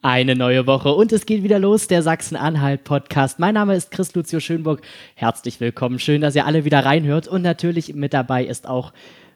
[0.00, 3.40] Eine neue Woche und es geht wieder los, der Sachsen-Anhalt-Podcast.
[3.40, 4.80] Mein Name ist Chris Lucio Schönburg.
[5.16, 5.98] Herzlich willkommen.
[5.98, 7.26] Schön, dass ihr alle wieder reinhört.
[7.26, 8.92] Und natürlich mit dabei ist auch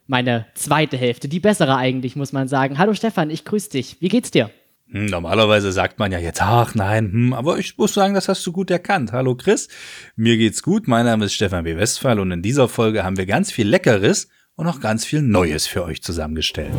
[0.06, 2.79] meine zweite Hälfte, die bessere eigentlich, muss man sagen.
[2.79, 3.96] Hallo Stefan, ich grüße dich.
[3.98, 4.51] Wie geht's dir?
[4.88, 8.47] Hm, normalerweise sagt man ja jetzt, ach nein, hm, aber ich muss sagen, das hast
[8.47, 9.10] du gut erkannt.
[9.10, 9.69] Hallo Chris,
[10.15, 10.87] mir geht's gut.
[10.87, 11.76] Mein Name ist Stefan B.
[11.76, 15.67] Westphal und in dieser Folge haben wir ganz viel Leckeres und auch ganz viel Neues
[15.67, 16.73] für euch zusammengestellt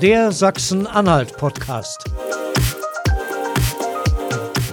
[0.00, 2.04] der Sachsen-Anhalt-Podcast.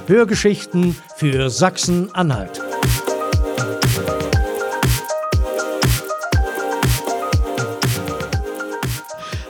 [0.05, 2.62] Hörgeschichten für Sachsen-Anhalt.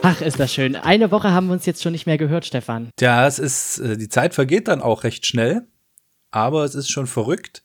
[0.00, 0.76] Ach, ist das schön.
[0.76, 2.88] Eine Woche haben wir uns jetzt schon nicht mehr gehört, Stefan.
[2.98, 5.66] Ja, es ist, äh, die Zeit vergeht dann auch recht schnell,
[6.30, 7.62] aber es ist schon verrückt.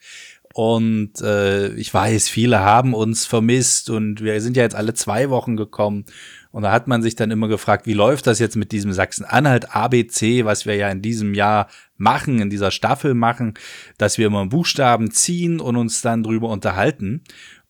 [0.53, 5.29] Und äh, ich weiß, viele haben uns vermisst und wir sind ja jetzt alle zwei
[5.29, 6.05] Wochen gekommen.
[6.51, 9.73] Und da hat man sich dann immer gefragt, wie läuft das jetzt mit diesem Sachsen-Anhalt
[9.73, 13.53] ABC, was wir ja in diesem Jahr machen, in dieser Staffel machen,
[13.97, 17.23] dass wir immer Buchstaben ziehen und uns dann drüber unterhalten.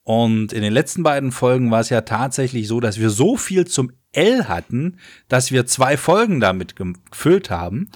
[0.03, 3.67] Und in den letzten beiden Folgen war es ja tatsächlich so, dass wir so viel
[3.67, 7.89] zum L hatten, dass wir zwei Folgen damit gefüllt haben.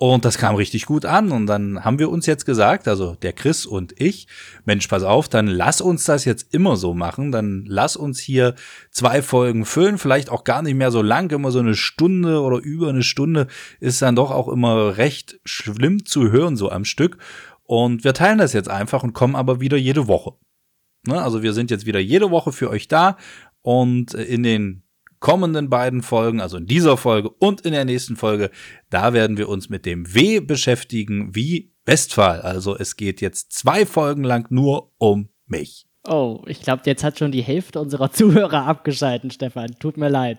[0.00, 1.32] Und das kam richtig gut an.
[1.32, 4.28] Und dann haben wir uns jetzt gesagt, also der Chris und ich,
[4.64, 7.32] Mensch, pass auf, dann lass uns das jetzt immer so machen.
[7.32, 8.54] Dann lass uns hier
[8.92, 12.58] zwei Folgen füllen, vielleicht auch gar nicht mehr so lang, immer so eine Stunde oder
[12.58, 13.48] über eine Stunde
[13.80, 17.18] ist dann doch auch immer recht schlimm zu hören, so am Stück.
[17.64, 20.34] Und wir teilen das jetzt einfach und kommen aber wieder jede Woche.
[21.06, 21.20] Ne?
[21.20, 23.16] Also wir sind jetzt wieder jede Woche für euch da
[23.62, 24.84] und in den
[25.20, 28.50] kommenden beiden Folgen, also in dieser Folge und in der nächsten Folge,
[28.90, 32.40] da werden wir uns mit dem W beschäftigen wie Westphal.
[32.42, 35.86] Also es geht jetzt zwei Folgen lang nur um mich.
[36.06, 39.76] Oh, ich glaube, jetzt hat schon die Hälfte unserer Zuhörer abgeschalten, Stefan.
[39.78, 40.38] Tut mir leid.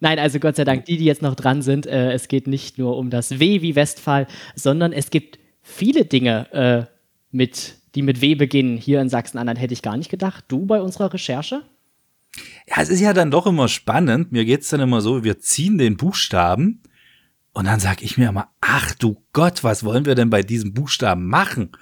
[0.00, 2.78] Nein, also Gott sei Dank, die, die jetzt noch dran sind, äh, es geht nicht
[2.78, 7.00] nur um das W wie Westphal, sondern es gibt viele Dinge, äh,
[7.30, 8.76] mit, die mit W beginnen.
[8.76, 10.44] Hier in Sachsen-Anhalt hätte ich gar nicht gedacht.
[10.48, 11.62] Du bei unserer Recherche?
[12.68, 14.32] Ja, es ist ja dann doch immer spannend.
[14.32, 16.82] Mir geht's dann immer so, wir ziehen den Buchstaben
[17.52, 20.72] und dann sag ich mir immer, ach du Gott, was wollen wir denn bei diesem
[20.72, 21.72] Buchstaben machen?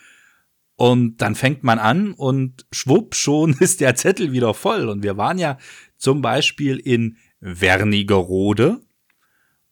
[0.76, 4.88] Und dann fängt man an und schwupp, schon ist der Zettel wieder voll.
[4.88, 5.58] Und wir waren ja
[5.96, 8.80] zum Beispiel in Wernigerode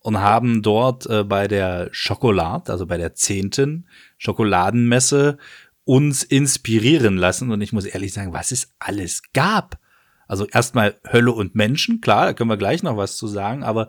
[0.00, 3.88] und haben dort äh, bei der Schokolade, also bei der zehnten
[4.19, 5.38] Schokoladenmesse,
[5.84, 7.50] uns inspirieren lassen.
[7.50, 9.78] Und ich muss ehrlich sagen, was es alles gab.
[10.26, 13.88] Also erstmal Hölle und Menschen, klar, da können wir gleich noch was zu sagen, aber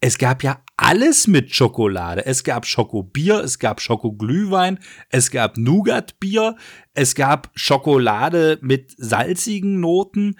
[0.00, 2.26] es gab ja alles mit Schokolade.
[2.26, 6.56] Es gab Schokobier, es gab Schokoglühwein, es gab Nougatbier,
[6.92, 10.36] es gab Schokolade mit salzigen Noten.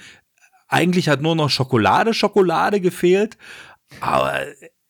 [0.68, 3.38] Eigentlich hat nur noch Schokolade, Schokolade gefehlt.
[4.00, 4.38] Aber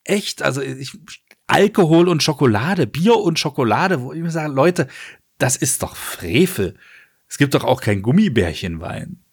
[0.02, 0.98] echt, also ich,
[1.46, 4.88] Alkohol und Schokolade, Bier und Schokolade, wo ich mir sage, Leute,
[5.38, 6.76] das ist doch Frevel.
[7.28, 9.23] Es gibt doch auch kein Gummibärchenwein.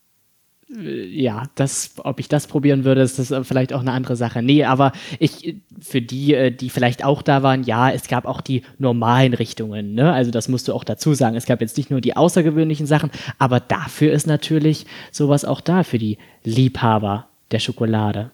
[0.76, 4.42] Äh, ja, das, ob ich das probieren würde, ist das vielleicht auch eine andere Sache.
[4.42, 8.42] Nee, aber ich, für die, äh, die vielleicht auch da waren, ja, es gab auch
[8.42, 10.14] die normalen Richtungen, ne?
[10.14, 11.36] Also das musst du auch dazu sagen.
[11.36, 15.84] Es gab jetzt nicht nur die außergewöhnlichen Sachen, aber dafür ist natürlich sowas auch da
[15.84, 18.32] für die Liebhaber der Schokolade.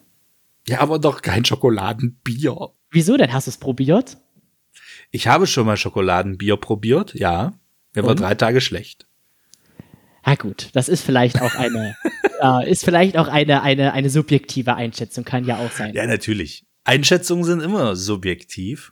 [0.68, 2.70] Ja, aber doch kein Schokoladenbier.
[2.92, 3.34] Wieso denn?
[3.34, 4.18] Hast du es probiert?
[5.12, 7.54] Ich habe schon mal Schokoladenbier probiert, ja.
[7.96, 9.07] Der war drei Tage schlecht.
[10.28, 11.96] Ja gut, das ist vielleicht auch eine,
[12.42, 15.94] äh, ist vielleicht auch eine, eine, eine subjektive Einschätzung, kann ja auch sein.
[15.96, 16.66] Ja, natürlich.
[16.84, 18.92] Einschätzungen sind immer subjektiv.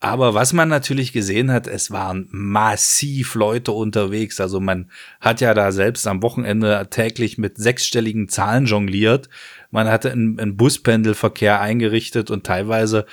[0.00, 4.38] Aber was man natürlich gesehen hat, es waren massiv Leute unterwegs.
[4.38, 9.30] Also man hat ja da selbst am Wochenende täglich mit sechsstelligen Zahlen jongliert.
[9.70, 13.06] Man hatte einen, einen Buspendelverkehr eingerichtet und teilweise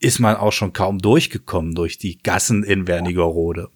[0.00, 3.68] ist man auch schon kaum durchgekommen durch die Gassen in Wernigerode.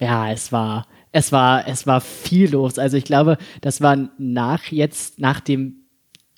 [0.00, 2.78] Ja, es war, es war, es war viel los.
[2.78, 5.86] Also ich glaube, das war nach jetzt, nach dem,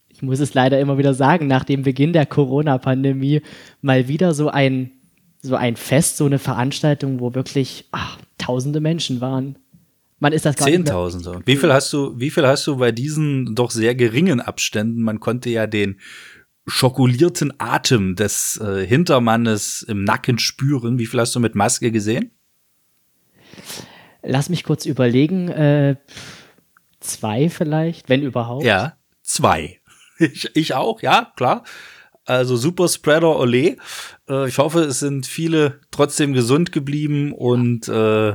[0.08, 3.42] ich muss es leider immer wieder sagen, nach dem Beginn der Corona-Pandemie
[3.82, 4.92] mal wieder so ein,
[5.42, 9.58] so ein Fest, so eine Veranstaltung, wo wirklich ach, tausende Menschen waren.
[10.20, 11.42] Man ist das gar Zehntausende.
[11.44, 15.02] Wie viel hast du, wie viel hast du bei diesen doch sehr geringen Abständen?
[15.02, 15.98] Man konnte ja den
[16.68, 21.00] schokolierten Atem des äh, Hintermannes im Nacken spüren.
[21.00, 22.30] Wie viel hast du mit Maske gesehen?
[24.28, 25.48] Lass mich kurz überlegen.
[25.48, 25.96] Äh,
[27.00, 28.64] zwei vielleicht, wenn überhaupt.
[28.64, 29.80] Ja, zwei.
[30.20, 31.62] Ich, ich auch, ja, klar.
[32.24, 33.76] Also Super Spreader Ole.
[34.28, 38.34] Äh, ich hoffe, es sind viele trotzdem gesund geblieben und äh,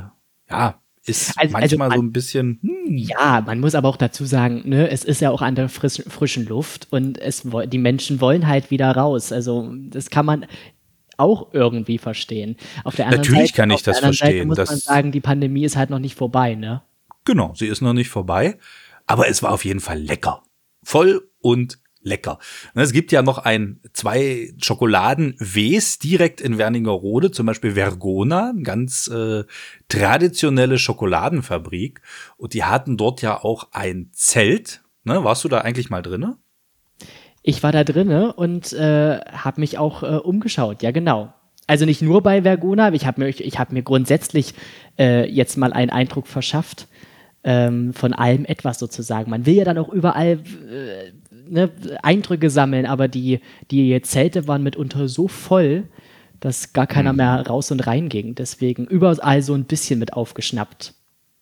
[0.50, 2.60] ja, ist also, also manchmal also man, so ein bisschen.
[2.62, 2.98] Hm.
[2.98, 6.02] Ja, man muss aber auch dazu sagen, ne, es ist ja auch an der frisch,
[6.08, 9.34] frischen Luft und es, die Menschen wollen halt wieder raus.
[9.34, 10.46] Also das kann man
[11.18, 12.58] auch irgendwie verstehen.
[12.84, 14.50] Auf der anderen Natürlich Seite, kann ich das verstehen.
[14.50, 16.82] Seite muss man sagen, die Pandemie ist halt noch nicht vorbei, ne?
[17.26, 18.58] Genau, sie ist noch nicht vorbei,
[19.08, 20.44] aber es war auf jeden Fall lecker.
[20.84, 22.38] Voll und lecker.
[22.76, 29.46] Es gibt ja noch ein, zwei Schokoladen-Ws direkt in Wernigerode, zum Beispiel Vergona, ganz äh,
[29.88, 32.02] traditionelle Schokoladenfabrik.
[32.38, 34.84] Und die hatten dort ja auch ein Zelt.
[35.04, 35.24] Ne?
[35.24, 36.38] Warst du da eigentlich mal drinne?
[37.44, 41.34] Ich war da drinne und äh, habe mich auch äh, umgeschaut, ja genau.
[41.68, 44.54] Also nicht nur bei Vergona, ich habe mir, ich hab mir grundsätzlich
[44.98, 46.88] äh, jetzt mal einen Eindruck verschafft
[47.44, 49.30] ähm, von allem etwas sozusagen.
[49.30, 51.12] Man will ja dann auch überall äh,
[51.50, 51.70] ne,
[52.02, 53.40] Eindrücke sammeln, aber die,
[53.72, 55.84] die Zelte waren mitunter so voll,
[56.40, 57.18] dass gar keiner mhm.
[57.18, 58.36] mehr raus und rein ging.
[58.36, 60.94] Deswegen überall so ein bisschen mit aufgeschnappt.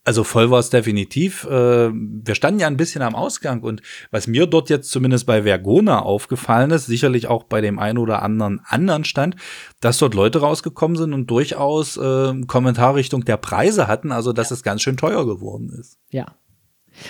[0.04, 1.46] Also voll war es definitiv.
[1.46, 5.44] Äh, wir standen ja ein bisschen am Ausgang und was mir dort jetzt zumindest bei
[5.44, 9.36] Vergona aufgefallen ist, sicherlich auch bei dem einen oder anderen anderen Stand,
[9.80, 14.64] dass dort Leute rausgekommen sind und durchaus äh, Kommentarrichtung der Preise hatten, also dass es
[14.64, 16.00] ganz schön teuer geworden ist.
[16.10, 16.36] Ja,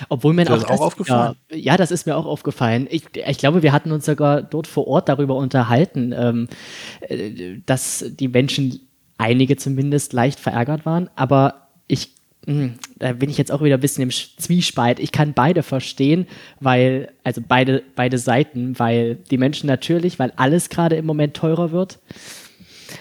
[0.09, 1.35] obwohl mir auch, auch aufgefallen.
[1.49, 2.87] Ja, ja, das ist mir auch aufgefallen.
[2.89, 6.47] Ich, ich glaube, wir hatten uns sogar dort vor Ort darüber unterhalten, ähm,
[7.01, 8.87] äh, dass die Menschen,
[9.17, 11.09] einige zumindest, leicht verärgert waren.
[11.15, 12.15] Aber ich,
[12.45, 14.99] da bin ich jetzt auch wieder ein bisschen im Zwiespalt.
[14.99, 16.25] Ich kann beide verstehen,
[16.59, 21.71] weil, also beide, beide Seiten, weil die Menschen natürlich, weil alles gerade im Moment teurer
[21.71, 21.99] wird.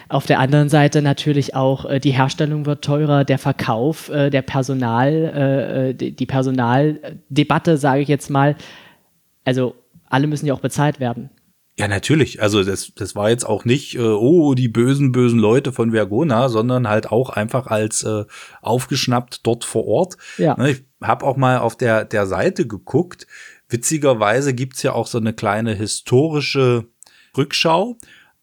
[0.09, 4.43] Auf der anderen Seite natürlich auch äh, die Herstellung wird teurer, der Verkauf, äh, der
[4.43, 8.57] Personal, äh, äh die, die Personaldebatte, sage ich jetzt mal.
[9.45, 9.75] Also
[10.09, 11.31] alle müssen ja auch bezahlt werden.
[11.81, 12.43] Ja, natürlich.
[12.43, 16.51] Also das, das war jetzt auch nicht, äh, oh, die bösen, bösen Leute von Vergona,
[16.51, 18.25] sondern halt auch einfach als äh,
[18.61, 20.17] aufgeschnappt dort vor Ort.
[20.37, 20.57] Ja.
[20.57, 23.27] Ne, ich habe auch mal auf der, der Seite geguckt.
[23.69, 26.89] Witzigerweise gibt's ja auch so eine kleine historische
[27.37, 27.97] Rückschau.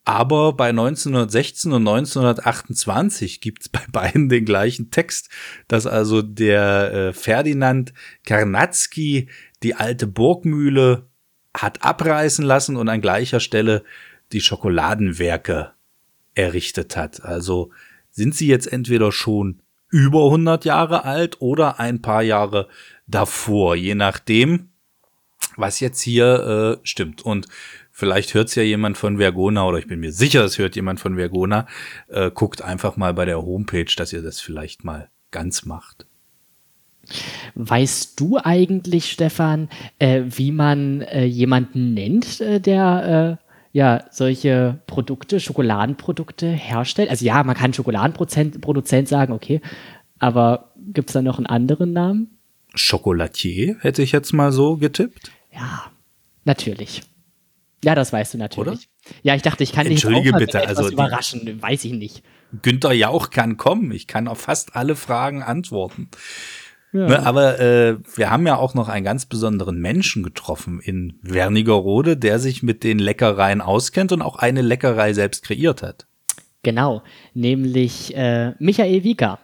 [0.04, 5.30] Aber bei 1916 und 1928 gibt's bei beiden den gleichen Text,
[5.68, 7.94] dass also der äh, Ferdinand
[8.26, 9.30] Karnatzky
[9.64, 11.10] die alte Burgmühle
[11.56, 13.84] hat abreißen lassen und an gleicher Stelle
[14.32, 15.72] die Schokoladenwerke
[16.36, 17.24] errichtet hat.
[17.24, 17.72] Also
[18.12, 22.68] sind sie jetzt entweder schon über 100 Jahre alt oder ein paar Jahre
[23.08, 24.70] davor, je nachdem,
[25.56, 27.22] was jetzt hier äh, stimmt.
[27.22, 27.48] Und
[28.00, 31.00] Vielleicht hört es ja jemand von Vergona oder ich bin mir sicher, es hört jemand
[31.00, 31.66] von Vergona.
[32.10, 36.06] Äh, guckt einfach mal bei der Homepage, dass ihr das vielleicht mal ganz macht.
[37.56, 39.70] Weißt du eigentlich, Stefan,
[40.00, 47.10] äh, wie man äh, jemanden nennt, äh, der äh, ja solche Produkte, Schokoladenprodukte herstellt?
[47.10, 49.62] Also ja, man kann Schokoladenproduzent sagen, okay,
[50.20, 52.38] aber gibt es da noch einen anderen Namen?
[52.76, 55.32] Chocolatier hätte ich jetzt mal so getippt.
[55.54, 55.86] Ja,
[56.46, 57.02] natürlich.
[57.84, 58.68] Ja, das weißt du natürlich.
[58.68, 58.80] Oder?
[59.24, 62.24] Ja, ich dachte, ich kann dich auch mal bitte, also überraschen, weiß ich nicht.
[62.62, 63.92] Günther Jauch kann kommen.
[63.92, 66.10] Ich kann auf fast alle Fragen antworten.
[66.94, 67.08] Ja.
[67.08, 72.16] Ne, aber äh, wir haben ja auch noch einen ganz besonderen Menschen getroffen in Wernigerode,
[72.16, 76.08] der sich mit den Leckereien auskennt und auch eine Leckerei selbst kreiert hat.
[76.64, 77.04] Genau,
[77.34, 79.40] nämlich äh, Michael Wieker.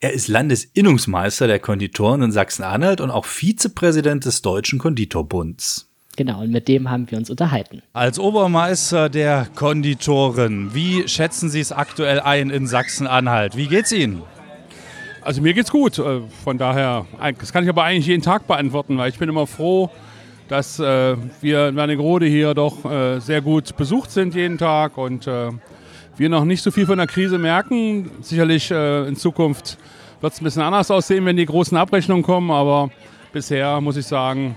[0.00, 5.90] Er ist Landesinnungsmeister der Konditoren in Sachsen-Anhalt und auch Vizepräsident des Deutschen Konditorbunds.
[6.16, 7.82] Genau, und mit dem haben wir uns unterhalten.
[7.92, 13.56] Als Obermeister der Konditoren, wie schätzen Sie es aktuell ein in Sachsen-Anhalt?
[13.56, 14.22] Wie geht's Ihnen?
[15.22, 15.98] Also mir geht's gut.
[15.98, 17.06] Äh, von daher,
[17.38, 19.90] das kann ich aber eigentlich jeden Tag beantworten, weil ich bin immer froh,
[20.48, 25.28] dass äh, wir in Wernigerode hier doch äh, sehr gut besucht sind jeden Tag und
[26.16, 28.10] wir noch nicht so viel von der Krise merken.
[28.20, 29.78] Sicherlich in Zukunft
[30.20, 32.90] wird es ein bisschen anders aussehen, wenn die großen Abrechnungen kommen, aber
[33.32, 34.56] bisher muss ich sagen,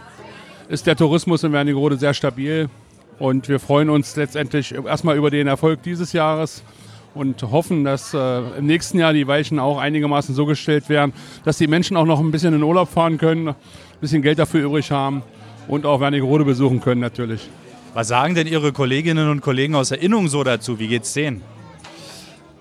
[0.68, 2.70] ist der Tourismus in Wernigerode sehr stabil.
[3.18, 6.64] Und wir freuen uns letztendlich erstmal über den Erfolg dieses Jahres
[7.14, 11.14] und hoffen, dass äh, im nächsten Jahr die Weichen auch einigermaßen so gestellt werden,
[11.46, 13.56] dass die Menschen auch noch ein bisschen in Urlaub fahren können, ein
[14.02, 15.24] bisschen Geld dafür übrig haben
[15.68, 17.50] und auch Wernigerode besuchen können natürlich.
[17.94, 20.80] Was sagen denn Ihre Kolleginnen und Kollegen aus Erinnerung so dazu?
[20.80, 21.44] Wie geht's denen?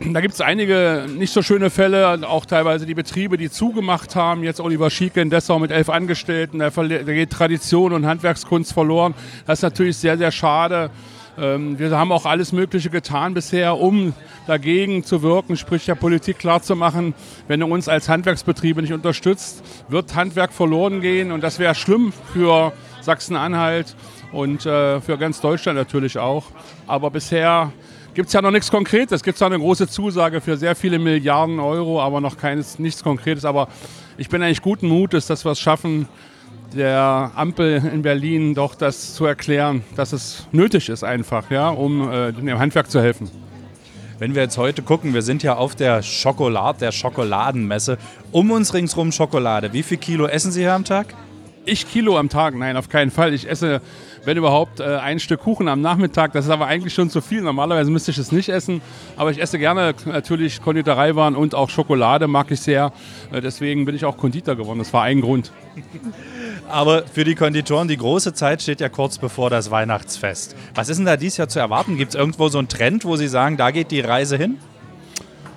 [0.05, 4.43] Da gibt es einige nicht so schöne Fälle, auch teilweise die Betriebe, die zugemacht haben.
[4.43, 9.15] Jetzt Oliver Schieke in Dessau mit elf Angestellten, da geht Tradition und Handwerkskunst verloren.
[9.47, 10.91] Das ist natürlich sehr, sehr schade.
[11.39, 14.13] Ähm, wir haben auch alles Mögliche getan bisher, um
[14.47, 17.15] dagegen zu wirken, sprich der Politik klarzumachen,
[17.49, 22.13] wenn er uns als Handwerksbetriebe nicht unterstützt, wird Handwerk verloren gehen und das wäre schlimm
[22.33, 23.97] für Sachsen-Anhalt.
[24.33, 26.47] und äh, für ganz Deutschland natürlich auch.
[26.87, 27.73] Aber bisher
[28.15, 29.13] gibt es ja noch nichts Konkretes.
[29.13, 33.03] Es gibt zwar eine große Zusage für sehr viele Milliarden Euro, aber noch keines, nichts
[33.03, 33.45] Konkretes.
[33.45, 33.69] Aber
[34.17, 36.09] ich bin eigentlich guten Mutes, dass wir es schaffen,
[36.75, 42.11] der Ampel in Berlin doch das zu erklären, dass es nötig ist einfach, ja, um
[42.11, 43.31] äh, dem Handwerk zu helfen.
[44.19, 47.99] Wenn wir jetzt heute gucken, wir sind ja auf der Schokolade, der Schokoladenmesse.
[48.31, 49.73] Um uns ringsrum Schokolade.
[49.73, 51.15] Wie viel Kilo essen Sie hier am Tag?
[51.65, 52.57] Ich Kilo am Tag?
[52.57, 53.33] Nein, auf keinen Fall.
[53.33, 53.81] Ich esse,
[54.25, 56.33] wenn überhaupt, äh, ein Stück Kuchen am Nachmittag.
[56.33, 57.41] Das ist aber eigentlich schon zu viel.
[57.41, 58.83] Normalerweise müsste ich es nicht essen.
[59.17, 62.93] Aber ich esse gerne natürlich Konditoreiwaren und auch Schokolade mag ich sehr.
[63.31, 64.81] Äh, deswegen bin ich auch Konditor geworden.
[64.81, 65.53] Das war ein Grund.
[66.69, 70.57] Aber für die Konditoren, die große Zeit steht ja kurz bevor das Weihnachtsfest.
[70.75, 71.97] Was ist denn da dieses Jahr zu erwarten?
[71.97, 74.59] Gibt es irgendwo so einen Trend, wo Sie sagen, da geht die Reise hin?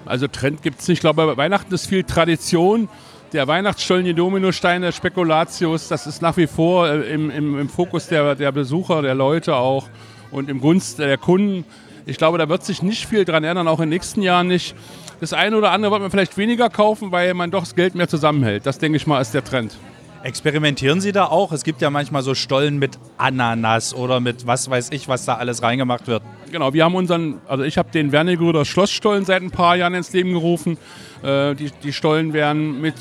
[0.05, 0.97] Also Trend gibt es nicht.
[0.97, 2.89] Ich glaube, Weihnachten ist viel Tradition.
[3.35, 8.07] Der Weihnachtsstollen, die Dominosteine, Spekulatius, das ist nach wie vor äh, im, im, im Fokus
[8.07, 9.89] der, der Besucher, der Leute auch
[10.31, 11.65] und im Gunst der Kunden.
[12.05, 14.73] Ich glaube, da wird sich nicht viel dran ändern, auch in den nächsten Jahren nicht.
[15.19, 18.07] Das eine oder andere wird man vielleicht weniger kaufen, weil man doch das Geld mehr
[18.07, 18.65] zusammenhält.
[18.65, 19.75] Das, denke ich mal, ist der Trend.
[20.23, 21.51] Experimentieren Sie da auch?
[21.51, 25.35] Es gibt ja manchmal so Stollen mit Ananas oder mit was weiß ich, was da
[25.35, 26.23] alles reingemacht wird.
[26.53, 30.13] Genau, wir haben unseren, also ich habe den Wernigeröder Schlossstollen seit ein paar Jahren ins
[30.13, 30.77] Leben gerufen.
[31.21, 32.95] Äh, die, die Stollen werden mit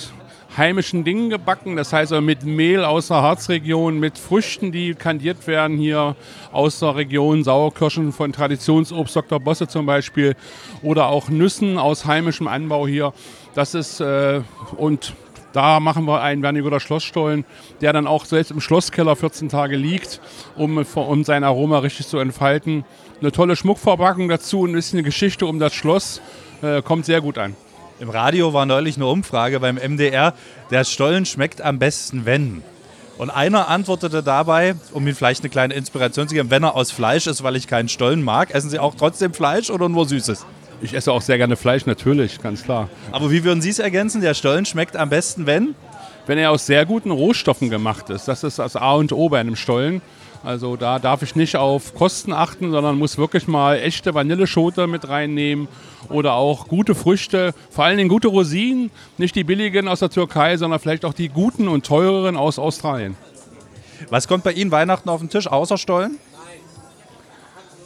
[0.56, 5.76] heimischen Dingen gebacken, das heißt mit Mehl aus der Harzregion, mit Früchten, die kandiert werden
[5.76, 6.16] hier
[6.52, 9.40] aus der Region, Sauerkirschen von Traditionsobst Dr.
[9.40, 10.36] Bosse zum Beispiel
[10.82, 13.12] oder auch Nüssen aus heimischem Anbau hier.
[13.54, 14.42] Das ist äh,
[14.76, 15.14] und
[15.52, 17.44] da machen wir einen Wernigeröder Schlossstollen,
[17.80, 20.20] der dann auch selbst im Schlosskeller 14 Tage liegt,
[20.56, 22.84] um, um sein Aroma richtig zu entfalten.
[23.20, 26.20] Eine tolle Schmuckverpackung dazu, ein bisschen Geschichte um das Schloss,
[26.60, 27.54] äh, kommt sehr gut an.
[28.00, 30.34] Im Radio war neulich eine Umfrage beim MDR,
[30.70, 32.62] der Stollen schmeckt am besten, wenn.
[33.18, 36.90] Und einer antwortete dabei, um ihm vielleicht eine kleine Inspiration zu geben, wenn er aus
[36.90, 40.44] Fleisch ist, weil ich keinen Stollen mag, essen Sie auch trotzdem Fleisch oder nur Süßes?
[40.82, 42.88] Ich esse auch sehr gerne Fleisch, natürlich, ganz klar.
[43.12, 44.20] Aber wie würden Sie es ergänzen?
[44.20, 45.76] Der Stollen schmeckt am besten, wenn?
[46.26, 48.26] Wenn er aus sehr guten Rohstoffen gemacht ist.
[48.26, 50.02] Das ist das A und O bei einem Stollen.
[50.44, 55.08] Also da darf ich nicht auf Kosten achten, sondern muss wirklich mal echte Vanilleschote mit
[55.08, 55.68] reinnehmen
[56.10, 60.58] oder auch gute Früchte, vor allen Dingen gute Rosinen, nicht die billigen aus der Türkei,
[60.58, 63.16] sondern vielleicht auch die guten und teureren aus Australien.
[64.10, 66.18] Was kommt bei Ihnen Weihnachten auf den Tisch außer Stollen?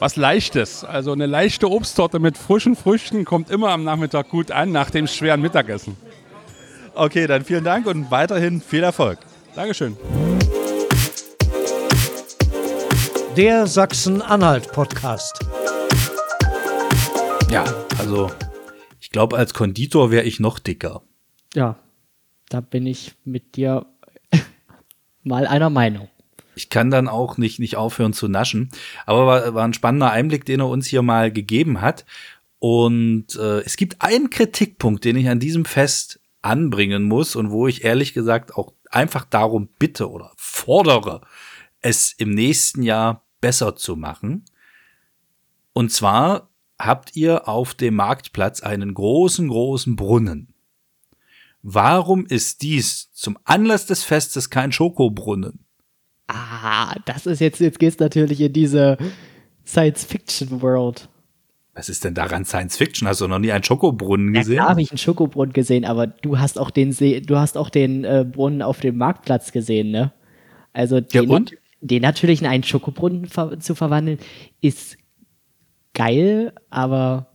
[0.00, 0.84] was Leichtes.
[0.84, 5.06] Also eine leichte Obsttorte mit frischen Früchten kommt immer am Nachmittag gut an, nach dem
[5.06, 5.96] schweren Mittagessen.
[6.94, 9.18] Okay, dann vielen Dank und weiterhin viel Erfolg.
[9.54, 9.96] Dankeschön.
[13.38, 15.46] Der Sachsen-Anhalt-Podcast.
[17.48, 17.62] Ja,
[17.96, 18.32] also
[18.98, 21.02] ich glaube, als Konditor wäre ich noch dicker.
[21.54, 21.78] Ja,
[22.48, 23.86] da bin ich mit dir
[25.22, 26.08] mal einer Meinung
[26.56, 28.70] ich kann dann auch nicht, nicht aufhören zu naschen.
[29.06, 32.04] Aber war, war ein spannender Einblick, den er uns hier mal gegeben hat.
[32.58, 37.68] Und äh, es gibt einen Kritikpunkt, den ich an diesem Fest anbringen muss und wo
[37.68, 41.20] ich ehrlich gesagt auch einfach darum bitte oder fordere,
[41.80, 44.44] es im nächsten Jahr besser zu machen.
[45.72, 50.54] Und zwar habt ihr auf dem Marktplatz einen großen, großen Brunnen.
[51.62, 55.64] Warum ist dies zum Anlass des Festes kein Schokobrunnen?
[56.28, 58.96] Ah, das ist jetzt, jetzt geht's natürlich in diese
[59.66, 61.08] Science-Fiction-World.
[61.74, 63.06] Was ist denn daran Science Fiction?
[63.06, 64.56] Hast du noch nie einen Schokobrunnen gesehen?
[64.56, 67.70] Ja, habe ich einen Schokobrunnen gesehen, aber du hast auch den See, du hast auch
[67.70, 70.12] den äh, Brunnen auf dem Marktplatz gesehen, ne?
[70.72, 71.44] Also den, ja,
[71.80, 74.18] den natürlich in einen Schokobrunnen ver zu verwandeln,
[74.60, 74.96] ist
[75.94, 77.28] geil, aber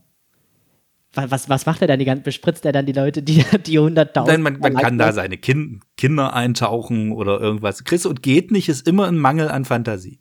[1.14, 1.98] was, was macht er dann?
[1.98, 3.36] Die ganze, bespritzt er dann die Leute, die,
[3.66, 4.26] die 100.000?
[4.26, 7.84] Nein, man, man kann da seine kind, Kinder eintauchen oder irgendwas.
[7.84, 10.20] Chris und geht nicht ist immer ein Mangel an Fantasie.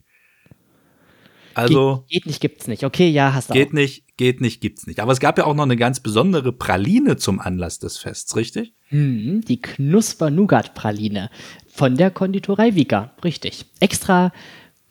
[1.55, 2.05] Also.
[2.07, 2.83] Geht, geht nicht, gibt's nicht.
[2.83, 3.73] Okay, ja, hast du Geht auch.
[3.73, 4.99] nicht, geht nicht, gibt's nicht.
[4.99, 8.73] Aber es gab ja auch noch eine ganz besondere Praline zum Anlass des Fests, richtig?
[8.93, 11.31] Hm, die Knusper-Nougat-Praline
[11.67, 13.65] von der Konditorei Vika, richtig.
[13.79, 14.31] Extra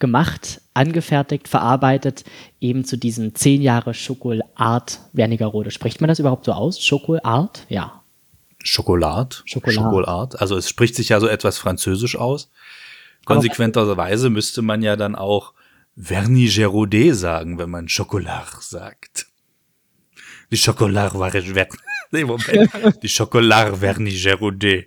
[0.01, 2.25] gemacht, angefertigt, verarbeitet,
[2.61, 5.71] eben zu diesem 10 Jahre Schokolart Wernigerode.
[5.71, 6.83] Spricht man das überhaupt so aus?
[6.83, 7.65] Schokolart?
[7.69, 8.03] Ja.
[8.65, 9.45] Schokolad?
[9.47, 9.77] Schokolad.
[9.77, 10.41] Schokolad.
[10.41, 12.51] Also es spricht sich ja so etwas französisch aus.
[13.25, 15.53] Konsequenterweise müsste man ja dann auch
[15.97, 19.27] Vernis Gerodet sagen, wenn man Schokolard sagt.
[20.51, 21.31] Die Schokolard war
[22.23, 23.03] nee, Moment.
[23.03, 24.87] Die Schokolard Vernis Gerodet.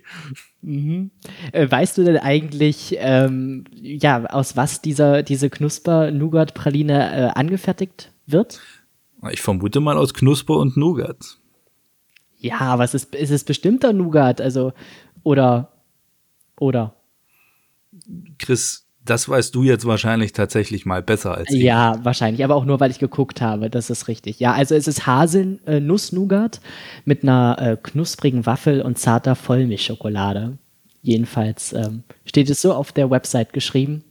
[0.62, 1.10] Mhm.
[1.52, 8.60] Äh, weißt du denn eigentlich, ähm, ja, aus was dieser, diese Knusper-Nougat-Praline äh, angefertigt wird?
[9.30, 11.38] Ich vermute mal aus Knusper und Nougat.
[12.38, 14.72] Ja, aber es ist, ist es bestimmter Nougat, also,
[15.22, 15.72] oder,
[16.58, 16.94] oder.
[18.38, 21.62] Chris, das weißt du jetzt wahrscheinlich tatsächlich mal besser als ich.
[21.62, 24.40] Ja, wahrscheinlich, aber auch nur, weil ich geguckt habe, das ist richtig.
[24.40, 26.60] Ja, also es ist Haselnuss-Nougat
[27.04, 30.58] mit einer äh, knusprigen Waffel und zarter Vollmilchschokolade.
[31.02, 34.04] Jedenfalls ähm, steht es so auf der Website geschrieben.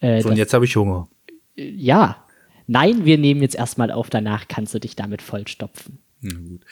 [0.00, 1.08] Äh, so, und jetzt habe ich Hunger.
[1.56, 2.24] Äh, ja.
[2.66, 5.98] Nein, wir nehmen jetzt erstmal auf, danach kannst du dich damit vollstopfen.
[6.22, 6.62] Na gut.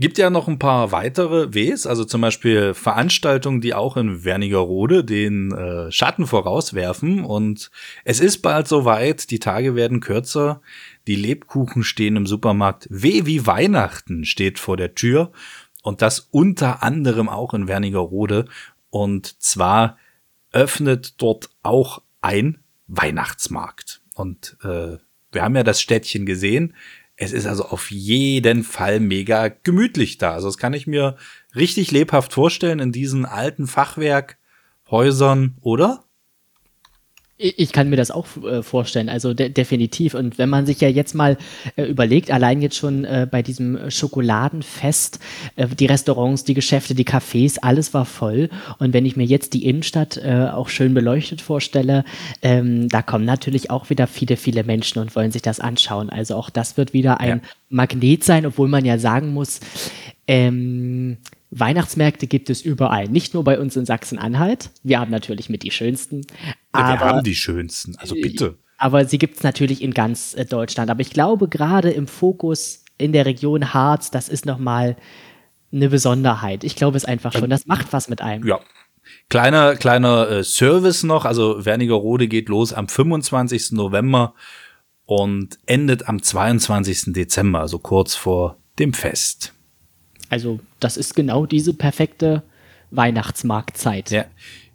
[0.00, 5.02] Gibt ja noch ein paar weitere Ws, also zum Beispiel Veranstaltungen, die auch in Wernigerode
[5.02, 7.24] den äh, Schatten vorauswerfen.
[7.24, 7.72] Und
[8.04, 10.62] es ist bald soweit, die Tage werden kürzer,
[11.08, 12.86] die Lebkuchen stehen im Supermarkt.
[12.90, 15.32] W wie Weihnachten steht vor der Tür.
[15.82, 18.44] Und das unter anderem auch in Wernigerode.
[18.90, 19.98] Und zwar
[20.52, 24.00] öffnet dort auch ein Weihnachtsmarkt.
[24.14, 24.98] Und äh,
[25.32, 26.74] wir haben ja das Städtchen gesehen.
[27.20, 30.34] Es ist also auf jeden Fall mega gemütlich da.
[30.34, 31.16] Also das kann ich mir
[31.54, 36.04] richtig lebhaft vorstellen in diesen alten Fachwerkhäusern, oder?
[37.40, 40.14] Ich kann mir das auch äh, vorstellen, also de definitiv.
[40.14, 41.38] Und wenn man sich ja jetzt mal
[41.76, 45.20] äh, überlegt, allein jetzt schon äh, bei diesem Schokoladenfest,
[45.54, 48.50] äh, die Restaurants, die Geschäfte, die Cafés, alles war voll.
[48.80, 52.04] Und wenn ich mir jetzt die Innenstadt äh, auch schön beleuchtet vorstelle,
[52.42, 56.10] ähm, da kommen natürlich auch wieder viele, viele Menschen und wollen sich das anschauen.
[56.10, 57.50] Also auch das wird wieder ein ja.
[57.68, 59.60] Magnet sein, obwohl man ja sagen muss,
[60.26, 61.18] ähm,
[61.50, 64.70] Weihnachtsmärkte gibt es überall, nicht nur bei uns in Sachsen-Anhalt.
[64.82, 66.22] Wir haben natürlich mit die schönsten.
[66.74, 68.58] Ja, wir haben die schönsten, also bitte.
[68.76, 70.90] Aber sie gibt es natürlich in ganz äh, Deutschland.
[70.90, 74.96] Aber ich glaube, gerade im Fokus in der Region Harz, das ist nochmal
[75.72, 76.64] eine Besonderheit.
[76.64, 77.50] Ich glaube es einfach schon.
[77.50, 78.46] Das macht was mit einem.
[78.46, 78.60] Ja.
[79.30, 81.24] Kleiner, kleiner äh, Service noch.
[81.24, 83.72] Also Wernigerode geht los am 25.
[83.72, 84.34] November
[85.06, 87.14] und endet am 22.
[87.14, 89.54] Dezember, also kurz vor dem Fest.
[90.28, 92.42] Also, das ist genau diese perfekte
[92.90, 94.10] Weihnachtsmarktzeit.
[94.10, 94.24] Ja.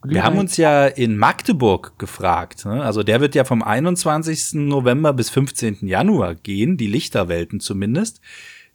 [0.05, 2.65] Wir haben uns ja in Magdeburg gefragt.
[2.65, 2.83] Ne?
[2.83, 4.55] Also der wird ja vom 21.
[4.55, 5.87] November bis 15.
[5.87, 8.19] Januar gehen, die Lichterwelten zumindest.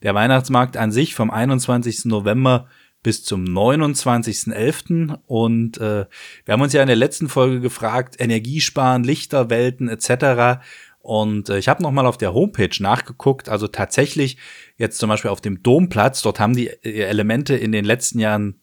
[0.03, 2.07] Der Weihnachtsmarkt an sich vom 21.
[2.07, 2.67] November
[3.03, 5.19] bis zum 29.11.
[5.27, 6.07] Und äh,
[6.45, 10.63] wir haben uns ja in der letzten Folge gefragt, Energiesparen, Lichterwelten etc.
[10.99, 13.49] Und äh, ich habe nochmal auf der Homepage nachgeguckt.
[13.49, 14.37] Also tatsächlich
[14.77, 18.61] jetzt zum Beispiel auf dem Domplatz, dort haben die äh, Elemente in den letzten Jahren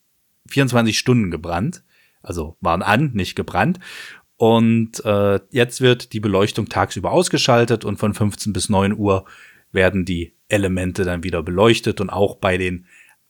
[0.47, 1.83] 24 Stunden gebrannt.
[2.21, 3.79] Also waren an, nicht gebrannt.
[4.37, 9.25] Und äh, jetzt wird die Beleuchtung tagsüber ausgeschaltet und von 15 bis 9 Uhr
[9.71, 12.01] werden die Elemente dann wieder beleuchtet.
[12.01, 12.85] Und auch bei den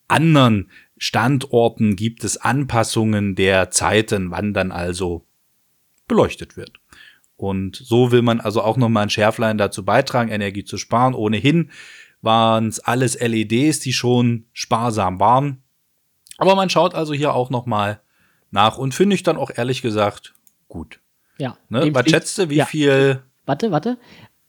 [0.07, 5.25] anderen Standorten gibt es Anpassungen der Zeiten, wann dann also
[6.07, 6.79] beleuchtet wird.
[7.37, 11.13] Und so will man also auch nochmal ein Schärflein dazu beitragen, Energie zu sparen.
[11.13, 11.71] Ohnehin
[12.21, 15.61] waren es alles LEDs, die schon sparsam waren.
[16.37, 18.01] Aber man schaut also hier auch noch mal
[18.51, 20.33] nach und finde ich dann auch ehrlich gesagt
[20.67, 20.99] gut.
[21.37, 21.57] Ja.
[21.69, 21.93] Ne?
[21.93, 22.65] Was schätzt du, wie ja.
[22.65, 23.21] viel?
[23.45, 23.97] Warte, warte.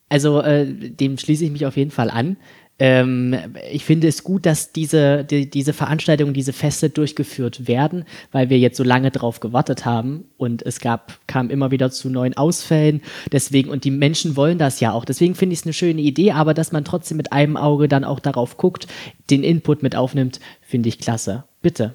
[0.09, 2.37] Also äh, dem schließe ich mich auf jeden Fall an.
[2.79, 3.35] Ähm,
[3.73, 8.59] ich finde es gut, dass diese, die, diese Veranstaltungen, diese Feste durchgeführt werden, weil wir
[8.59, 13.01] jetzt so lange drauf gewartet haben und es gab, kam immer wieder zu neuen Ausfällen.
[13.33, 15.07] Deswegen, und die Menschen wollen das ja auch.
[15.07, 18.05] Deswegen finde ich es eine schöne Idee, aber dass man trotzdem mit einem Auge dann
[18.05, 18.87] auch darauf guckt,
[19.31, 21.45] den Input mit aufnimmt, finde ich klasse.
[21.63, 21.95] Bitte.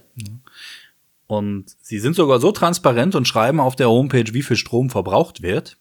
[1.28, 5.42] Und sie sind sogar so transparent und schreiben auf der Homepage, wie viel Strom verbraucht
[5.44, 5.78] wird.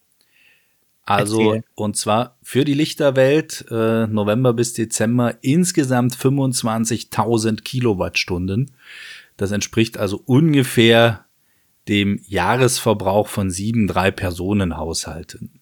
[1.11, 1.65] Also, Erzähl.
[1.75, 8.71] und zwar für die Lichterwelt äh, November bis Dezember insgesamt 25.000 Kilowattstunden.
[9.37, 11.25] Das entspricht also ungefähr
[11.89, 15.61] dem Jahresverbrauch von sieben, drei Personenhaushalten.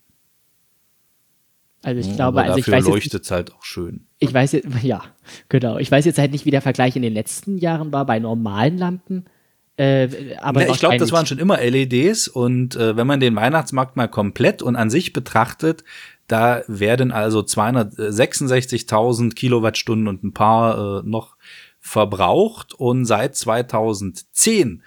[1.83, 4.07] Also ich glaube, Aber also ich weiß leuchtet es halt auch schön.
[4.19, 5.03] Ich weiß jetzt, ja,
[5.49, 5.79] genau.
[5.79, 8.77] Ich weiß jetzt halt nicht, wie der Vergleich in den letzten Jahren war bei normalen
[8.77, 9.25] Lampen.
[9.79, 13.37] Äh, aber nee, ich glaube, das waren schon immer LEDs und äh, wenn man den
[13.37, 15.85] Weihnachtsmarkt mal komplett und an sich betrachtet,
[16.27, 21.37] da werden also 266.000 Kilowattstunden und ein paar äh, noch
[21.79, 24.83] verbraucht und seit 2010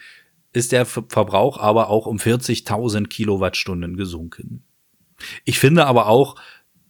[0.52, 4.64] ist der Verbrauch aber auch um 40.000 Kilowattstunden gesunken.
[5.46, 6.36] Ich finde aber auch,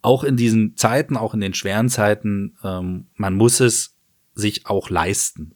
[0.02, 3.96] auch in diesen Zeiten, auch in den schweren Zeiten, ähm, man muss es
[4.34, 5.54] sich auch leisten.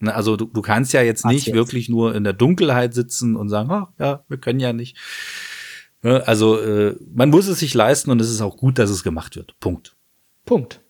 [0.00, 1.56] Ne, also du, du kannst ja jetzt nicht jetzt?
[1.56, 4.96] wirklich nur in der Dunkelheit sitzen und sagen, oh, ja, wir können ja nicht.
[6.02, 9.02] Ne, also äh, man muss es sich leisten und es ist auch gut, dass es
[9.02, 9.54] gemacht wird.
[9.60, 9.96] Punkt.
[10.44, 10.80] Punkt.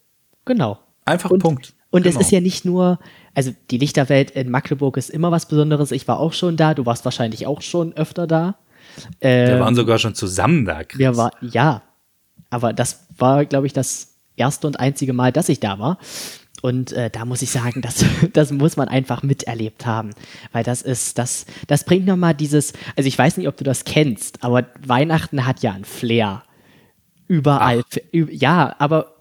[0.44, 0.78] Genau.
[1.04, 1.74] Einfach und, Punkt.
[1.90, 2.14] Und genau.
[2.14, 2.98] es ist ja nicht nur,
[3.34, 5.90] also die Lichterwelt in Magdeburg ist immer was Besonderes.
[5.90, 8.58] Ich war auch schon da, du warst wahrscheinlich auch schon öfter da.
[9.20, 10.84] Ähm, wir waren sogar schon zusammen da.
[10.84, 10.98] Chris.
[10.98, 11.82] Wir war, ja,
[12.50, 15.98] aber das war, glaube ich, das erste und einzige Mal, dass ich da war.
[16.62, 20.10] Und äh, da muss ich sagen, das, das muss man einfach miterlebt haben.
[20.52, 23.84] Weil das ist, das, das bringt nochmal dieses, also ich weiß nicht, ob du das
[23.84, 26.42] kennst, aber Weihnachten hat ja ein Flair.
[27.28, 27.82] Überall.
[28.12, 29.14] Ja, aber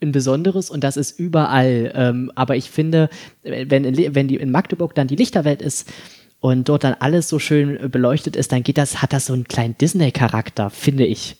[0.00, 1.92] ein besonderes und das ist überall.
[1.94, 3.08] Ähm, aber ich finde,
[3.42, 5.92] wenn, wenn die in Magdeburg dann die Lichterwelt ist
[6.40, 9.44] und dort dann alles so schön beleuchtet ist, dann geht das, hat das so einen
[9.44, 11.36] kleinen Disney-Charakter, finde ich.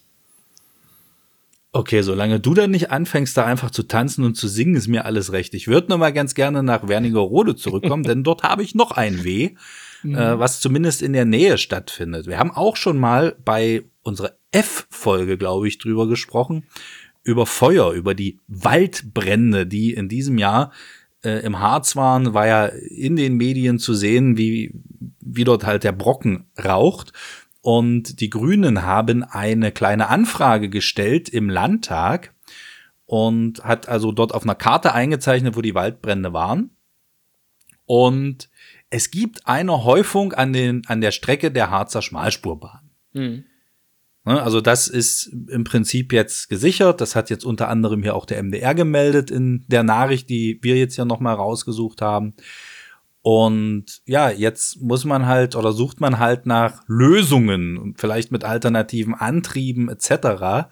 [1.75, 5.07] Okay, solange du dann nicht anfängst, da einfach zu tanzen und zu singen, ist mir
[5.07, 5.55] alles recht.
[5.55, 9.25] Ich würde noch mal ganz gerne nach Wernigerode zurückkommen, denn dort habe ich noch ein
[9.25, 9.55] Weh,
[10.03, 10.15] mhm.
[10.15, 12.27] äh, was zumindest in der Nähe stattfindet.
[12.27, 16.65] Wir haben auch schon mal bei unserer F-Folge, glaube ich, drüber gesprochen,
[17.23, 20.73] über Feuer, über die Waldbrände, die in diesem Jahr
[21.25, 24.75] äh, im Harz waren, war ja in den Medien zu sehen, wie,
[25.21, 27.15] wie dort halt der Brocken raucht.
[27.63, 32.35] Und die Grünen haben eine kleine Anfrage gestellt im Landtag
[33.07, 36.71] und hat also dort auf einer Karte eingezeichnet, wo die Waldbrände waren.
[37.87, 38.51] Und
[38.91, 42.91] es gibt eine Häufung an, den, an der Strecke der Harzer Schmalspurbahn.
[43.13, 43.45] Mhm.
[44.25, 47.01] Also das ist im Prinzip jetzt gesichert.
[47.01, 50.77] Das hat jetzt unter anderem hier auch der MDR gemeldet in der Nachricht, die wir
[50.77, 52.35] jetzt ja nochmal rausgesucht haben.
[53.23, 59.15] Und ja, jetzt muss man halt oder sucht man halt nach Lösungen, vielleicht mit alternativen
[59.15, 60.67] Antrieben etc.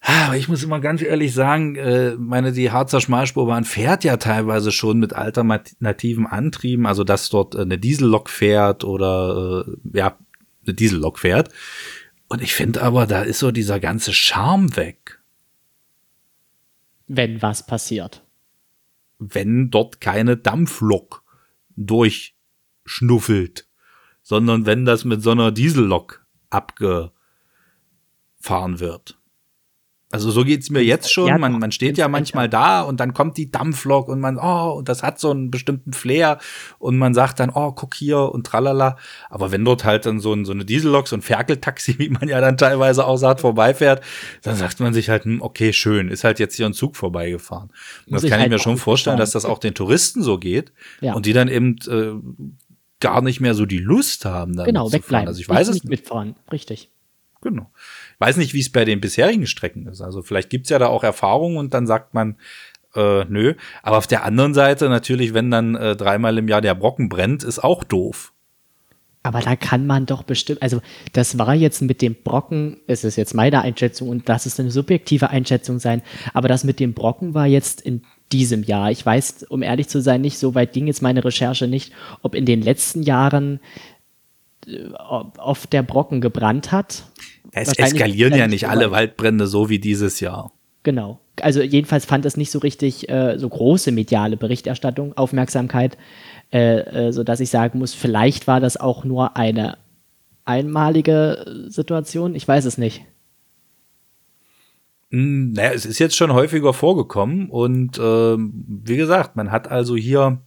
[0.00, 4.72] Aber ich muss immer ganz ehrlich sagen, äh, meine, die Harzer Schmalspurbahn fährt ja teilweise
[4.72, 10.18] schon mit alternativen Antrieben, also dass dort eine Diesellok fährt oder äh, ja,
[10.66, 11.50] eine Diesellok fährt.
[12.28, 15.20] Und ich finde aber, da ist so dieser ganze Charme weg.
[17.06, 18.24] Wenn was passiert.
[19.18, 21.24] Wenn dort keine Dampflok
[21.78, 23.68] durchschnuffelt,
[24.22, 27.12] sondern wenn das mit so einer Diesellok abgefahren
[28.78, 29.17] wird.
[30.10, 31.26] Also so geht's mir jetzt schon.
[31.26, 34.78] Ja, man, man steht ja manchmal da und dann kommt die Dampflok und man, oh,
[34.78, 36.38] und das hat so einen bestimmten Flair
[36.78, 38.96] und man sagt dann, oh, guck hier und tralala.
[39.28, 42.26] Aber wenn dort halt dann so, ein, so eine Diesellok, so ein Ferkeltaxi, wie man
[42.26, 44.02] ja dann teilweise auch sagt, vorbeifährt,
[44.42, 47.70] dann sagt man sich halt, hm, okay, schön, ist halt jetzt hier ein Zug vorbeigefahren.
[48.06, 50.72] Und das kann halt ich mir schon vorstellen, dass das auch den Touristen so geht
[51.02, 51.12] ja.
[51.12, 52.12] und die dann eben äh,
[53.00, 55.28] gar nicht mehr so die Lust haben, damit genau, wegbleiben.
[55.28, 55.90] Also ich weiß nicht es nicht.
[55.90, 56.90] mitfahren, richtig.
[57.40, 57.70] Genau.
[58.18, 60.00] Weiß nicht, wie es bei den bisherigen Strecken ist.
[60.00, 62.36] Also vielleicht gibt's ja da auch Erfahrungen und dann sagt man,
[62.94, 63.54] äh, nö.
[63.82, 67.44] Aber auf der anderen Seite natürlich, wenn dann äh, dreimal im Jahr der Brocken brennt,
[67.44, 68.32] ist auch doof.
[69.22, 70.80] Aber da kann man doch bestimmt, also
[71.12, 74.70] das war jetzt mit dem Brocken, es ist jetzt meine Einschätzung und das ist eine
[74.70, 76.02] subjektive Einschätzung sein,
[76.32, 78.90] aber das mit dem Brocken war jetzt in diesem Jahr.
[78.90, 82.34] Ich weiß, um ehrlich zu sein, nicht, so weit ging jetzt meine Recherche nicht, ob
[82.34, 83.60] in den letzten Jahren
[85.36, 87.04] oft der Brocken gebrannt hat.
[87.52, 90.52] Es eskalieren ja nicht alle Waldbrände so wie dieses Jahr.
[90.82, 91.20] Genau.
[91.40, 95.96] Also jedenfalls fand es nicht so richtig äh, so große mediale Berichterstattung, Aufmerksamkeit,
[96.52, 99.78] äh, äh, sodass ich sagen muss, vielleicht war das auch nur eine
[100.44, 102.34] einmalige Situation.
[102.34, 103.04] Ich weiß es nicht.
[105.10, 109.96] Hm, naja, es ist jetzt schon häufiger vorgekommen und äh, wie gesagt, man hat also
[109.96, 110.42] hier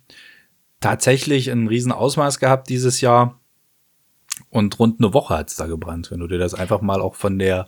[0.80, 3.41] tatsächlich ein Riesenausmaß gehabt dieses Jahr.
[4.52, 7.40] Und rund eine Woche hat's da gebrannt, wenn du dir das einfach mal auch von
[7.40, 7.68] der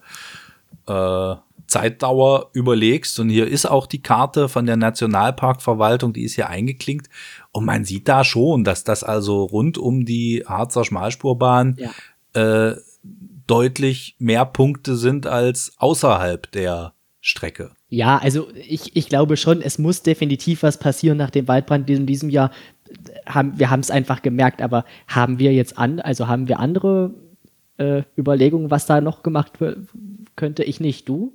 [0.85, 3.19] äh, Zeitdauer überlegst.
[3.19, 7.09] Und hier ist auch die Karte von der Nationalparkverwaltung, die ist hier eingeklinkt.
[7.51, 12.69] Und man sieht da schon, dass das also rund um die Harzer Schmalspurbahn ja.
[12.69, 12.75] äh,
[13.47, 17.71] deutlich mehr Punkte sind als außerhalb der Strecke.
[17.87, 22.05] Ja, also ich, ich glaube schon, es muss definitiv was passieren nach dem Waldbrand in
[22.05, 22.51] diesem Jahr
[23.25, 27.13] haben, wir haben es einfach gemerkt, aber haben wir jetzt an, also haben wir andere
[27.77, 29.53] äh, Überlegungen, was da noch gemacht
[30.35, 30.63] könnte?
[30.63, 31.33] Ich nicht, du?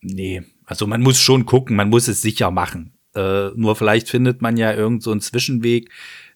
[0.00, 2.92] Nee, also man muss schon gucken, man muss es sicher machen.
[3.14, 5.90] Äh, nur vielleicht findet man ja irgend so einen Zwischenweg,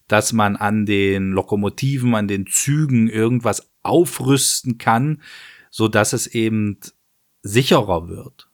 [0.09, 5.23] dass man an den Lokomotiven, an den Zügen irgendwas aufrüsten kann,
[5.71, 6.79] so dass es eben
[7.43, 8.49] sicherer wird.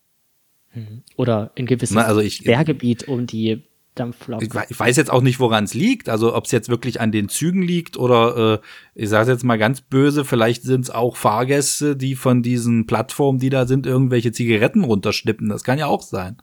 [0.74, 1.02] Mhm.
[1.16, 3.62] Oder in gewisses Na, also ich, Berggebiet um die
[4.00, 4.42] Dampflok.
[4.42, 6.08] Ich, ich weiß jetzt auch nicht, woran es liegt.
[6.08, 8.58] Also ob es jetzt wirklich an den Zügen liegt oder äh,
[8.94, 13.38] ich sage jetzt mal ganz böse, vielleicht sind es auch Fahrgäste, die von diesen Plattformen,
[13.38, 15.48] die da sind, irgendwelche Zigaretten runterschnippen.
[15.48, 16.36] Das kann ja auch sein.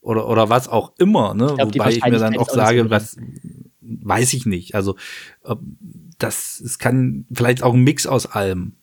[0.00, 1.46] Oder, oder was auch immer, ne?
[1.50, 3.16] Ich glaub, Wobei ich mir dann auch sage, was
[3.80, 4.74] weiß ich nicht.
[4.74, 4.96] Also
[6.18, 8.74] das es kann vielleicht auch ein Mix aus allem.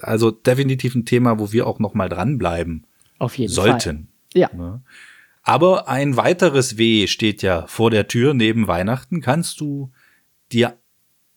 [0.00, 2.86] Also definitiv ein Thema, wo wir auch noch mal dranbleiben.
[3.18, 4.08] Auf jeden sollten.
[4.32, 4.40] Fall.
[4.40, 4.50] Ja.
[4.54, 4.82] Ne?
[5.42, 9.20] Aber ein weiteres W steht ja vor der Tür neben Weihnachten.
[9.20, 9.90] Kannst du
[10.52, 10.78] dir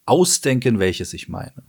[0.05, 1.63] ausdenken, welches ich meine?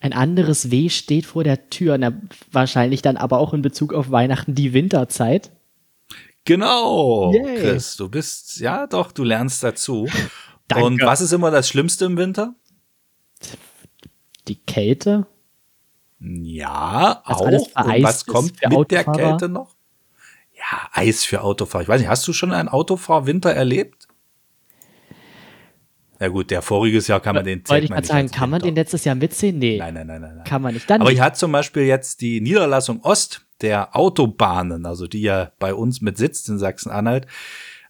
[0.00, 2.12] Ein anderes W steht vor der Tür, na,
[2.52, 5.50] wahrscheinlich dann aber auch in Bezug auf Weihnachten die Winterzeit.
[6.44, 7.58] Genau, Yay.
[7.58, 10.08] Chris, du bist, ja doch, du lernst dazu.
[10.68, 10.84] Danke.
[10.84, 12.54] Und was ist immer das Schlimmste im Winter?
[14.46, 15.26] Die Kälte?
[16.20, 17.86] Ja, alles auch.
[17.86, 19.04] Und was kommt mit der?
[19.04, 19.77] Kälte noch?
[20.58, 21.82] Ja, Eis für Autofahrer.
[21.82, 24.08] Ich weiß nicht, hast du schon einen Autofahrwinter erlebt?
[26.20, 28.74] Ja gut, der voriges Jahr kann man den Wollte ich nicht sagen, kann man den
[28.74, 29.58] letztes Jahr mitsehen?
[29.58, 30.44] Nee, Nein, nein, nein, nein, nein.
[30.44, 30.90] kann man nicht.
[30.90, 31.18] Dann Aber nicht.
[31.18, 36.00] hier hat zum Beispiel jetzt die Niederlassung Ost der Autobahnen, also die ja bei uns
[36.00, 37.26] mit sitzt in Sachsen-Anhalt,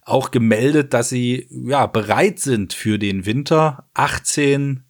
[0.03, 3.87] auch gemeldet, dass sie ja bereit sind für den Winter.
[3.95, 4.83] 18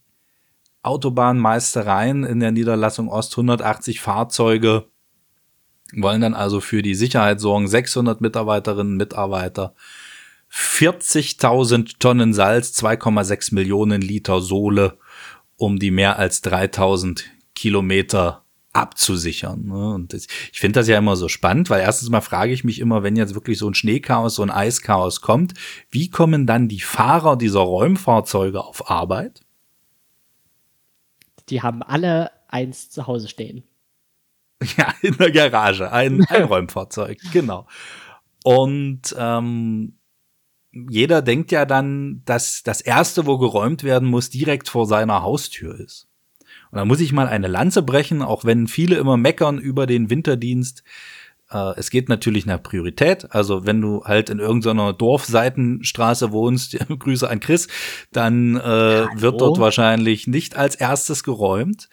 [0.81, 4.88] Autobahnmeistereien in der Niederlassung Ost, 180 Fahrzeuge
[5.95, 9.73] wollen dann also für die Sicherheit sorgen, 600 Mitarbeiterinnen und Mitarbeiter,
[10.51, 14.97] 40.000 Tonnen Salz, 2,6 Millionen Liter Sohle,
[15.57, 19.65] um die mehr als 3000 Kilometer abzusichern.
[19.65, 19.93] ne?
[19.93, 23.03] Und ich finde das ja immer so spannend, weil erstens mal frage ich mich immer,
[23.03, 25.53] wenn jetzt wirklich so ein Schneechaos, so ein Eischaos kommt,
[25.89, 29.41] wie kommen dann die Fahrer dieser Räumfahrzeuge auf Arbeit?
[31.49, 33.63] Die haben alle eins zu Hause stehen.
[34.77, 37.65] Ja, in der Garage, ein, ein Räumfahrzeug, genau.
[38.43, 39.99] Und ähm,
[40.71, 45.79] jeder denkt ja dann, dass das erste, wo geräumt werden muss, direkt vor seiner Haustür
[45.79, 46.07] ist.
[46.71, 50.09] Und da muss ich mal eine Lanze brechen, auch wenn viele immer meckern über den
[50.09, 50.83] Winterdienst.
[51.49, 53.33] Äh, es geht natürlich nach Priorität.
[53.33, 57.67] Also wenn du halt in irgendeiner Dorfseitenstraße wohnst, Grüße an Chris,
[58.11, 61.89] dann äh, wird dort wahrscheinlich nicht als erstes geräumt.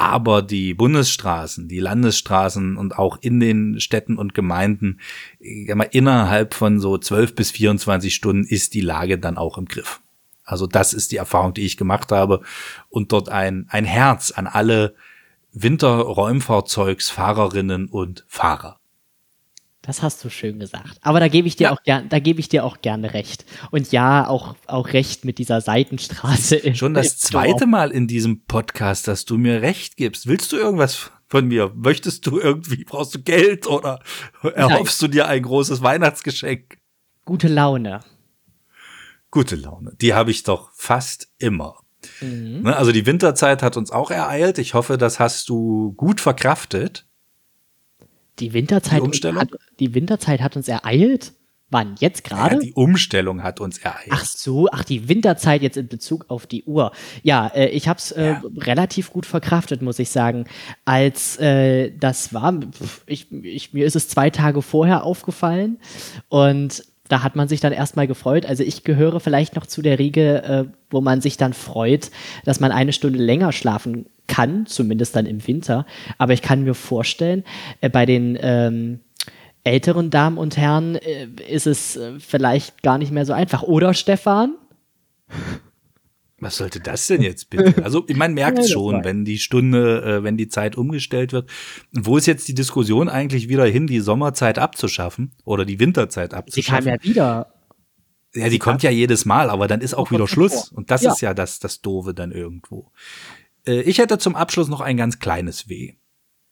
[0.00, 4.98] Aber die Bundesstraßen, die Landesstraßen und auch in den Städten und Gemeinden,
[5.38, 10.00] innerhalb von so 12 bis 24 Stunden ist die Lage dann auch im Griff.
[10.42, 12.40] Also das ist die Erfahrung, die ich gemacht habe
[12.88, 14.94] und dort ein, ein Herz an alle
[15.52, 18.79] Winterräumfahrzeugsfahrerinnen und Fahrer.
[19.90, 20.98] Das hast du schön gesagt.
[21.02, 21.72] Aber da gebe ich dir Ja.
[21.72, 23.44] auch gern, da gebe ich dir auch gerne recht.
[23.72, 26.60] Und ja, auch, auch recht mit dieser Seitenstraße.
[26.76, 27.66] Schon das zweite.
[27.66, 30.28] Mal in diesem Podcast, dass du mir recht gibst.
[30.28, 31.72] Willst du irgendwas von mir?
[31.74, 33.98] Möchtest du irgendwie, brauchst du Geld oder
[34.54, 36.78] erhoffst du dir ein großes Weihnachtsgeschenk?
[37.24, 37.98] Gute Laune.
[39.32, 39.96] Gute Laune.
[40.00, 41.74] Die habe ich doch fast immer.
[42.20, 44.58] Ne, also die Winterzeit hat uns auch ereilt.
[44.58, 47.08] Ich hoffe, das hast du gut verkraftet.
[48.40, 49.40] Die Winterzeit, Die Umstellung?
[49.40, 51.32] Hat, die Winterzeit hat uns ereilt.
[51.72, 51.94] Wann?
[52.00, 52.56] Jetzt gerade?
[52.56, 54.08] Ja, die Umstellung hat uns ereilt.
[54.10, 56.90] Ach so, ach die Winterzeit jetzt in Bezug auf die Uhr.
[57.22, 58.42] Ja, äh, ich habe es äh, Ja.
[58.56, 60.46] relativ gut verkraftet, muss ich sagen.
[60.84, 62.58] Als äh, das war,
[63.06, 65.78] ich, ich, mir ist es zwei Tage vorher aufgefallen
[66.28, 68.46] und da hat man sich dann erstmal gefreut.
[68.46, 72.10] Also ich gehöre vielleicht noch zu der Riege, äh, wo man sich dann freut,
[72.44, 75.86] dass man eine Stunde länger schlafen kann, zumindest dann im Winter.
[76.18, 77.42] Aber ich kann mir vorstellen,
[77.80, 79.00] äh, bei den ähm,
[79.64, 83.64] älteren Damen und Herren äh, ist es äh, vielleicht gar nicht mehr so einfach.
[83.64, 84.54] Oder Stefan?
[86.40, 87.74] Was sollte das denn jetzt bitte?
[87.84, 91.48] Also man merkt schon, wenn die Stunde, äh, wenn die Zeit umgestellt wird.
[91.92, 96.62] Wo ist jetzt die Diskussion eigentlich wieder hin, die Sommerzeit abzuschaffen oder die Winterzeit Sie
[96.62, 96.86] kam abzuschaffen?
[96.88, 97.52] ja wieder.
[98.34, 100.70] Ja, die kommt ja jedes Mal, aber dann ist auch wieder Schluss.
[100.70, 101.12] Und das Ja.
[101.12, 102.90] ist ja das, das Doofe dann irgendwo.
[103.66, 105.94] Äh, Ich hätte zum Abschluss noch ein ganz kleines Weh.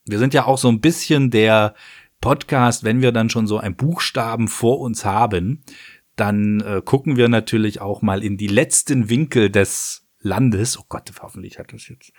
[0.05, 1.75] Wir sind ja auch so ein bisschen der
[2.21, 5.63] Podcast, wenn wir dann schon so ein Buchstaben vor uns haben,
[6.21, 10.79] dann äh, gucken wir natürlich auch mal in die letzten Winkel des Landes.
[10.79, 12.13] Oh Gott, hoffentlich hat das jetzt.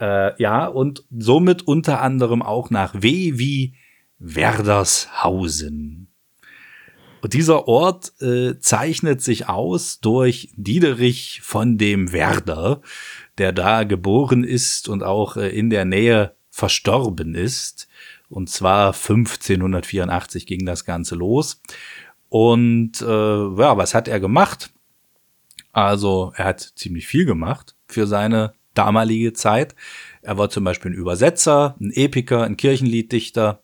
[0.00, 3.74] Äh, ja, und somit unter anderem auch nach W wie
[4.18, 6.08] Werdershausen.
[7.20, 12.82] Und dieser Ort äh, zeichnet sich aus durch Diederich von dem Werder,
[13.38, 17.88] der da geboren ist und auch äh, in der Nähe verstorben ist.
[18.28, 21.62] Und zwar 1584 ging das Ganze los.
[22.28, 24.70] Und äh, ja, was hat er gemacht?
[25.72, 29.74] Also er hat ziemlich viel gemacht für seine damalige Zeit.
[30.22, 33.60] Er war zum Beispiel ein Übersetzer, ein Epiker, ein Kirchenlieddichter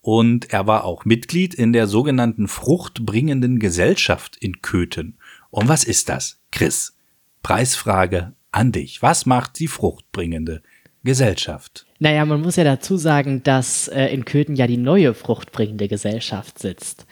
[0.00, 5.18] und er war auch Mitglied in der sogenannten Fruchtbringenden Gesellschaft in Köthen.
[5.50, 6.96] Und was ist das, Chris?
[7.42, 9.02] Preisfrage an dich.
[9.02, 10.62] Was macht die fruchtbringende
[11.04, 11.86] Gesellschaft?
[11.98, 16.58] Naja, man muss ja dazu sagen, dass äh, in Köthen ja die neue fruchtbringende Gesellschaft
[16.58, 17.06] sitzt.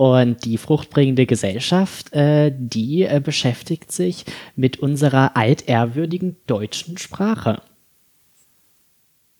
[0.00, 4.24] Und die fruchtbringende Gesellschaft, äh, die äh, beschäftigt sich
[4.56, 7.60] mit unserer altehrwürdigen deutschen Sprache.